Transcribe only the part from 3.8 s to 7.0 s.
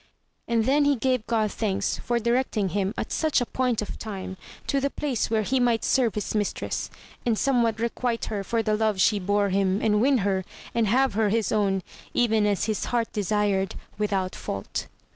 of time, to the place where he might serve his mistress,